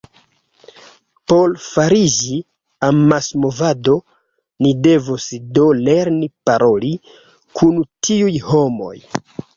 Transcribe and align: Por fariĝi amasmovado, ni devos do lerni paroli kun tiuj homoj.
Por 1.31 1.51
fariĝi 1.65 2.37
amasmovado, 2.87 3.97
ni 4.67 4.71
devos 4.87 5.27
do 5.59 5.69
lerni 5.83 6.33
paroli 6.51 6.91
kun 7.61 7.79
tiuj 8.09 8.33
homoj. 8.49 8.95